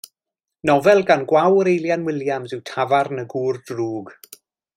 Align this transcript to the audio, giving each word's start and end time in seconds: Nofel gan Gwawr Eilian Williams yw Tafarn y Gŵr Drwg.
Nofel 0.69 1.03
gan 1.09 1.25
Gwawr 1.33 1.69
Eilian 1.73 2.07
Williams 2.09 2.57
yw 2.57 2.63
Tafarn 2.71 3.27
y 3.27 3.27
Gŵr 3.35 3.61
Drwg. 3.73 4.13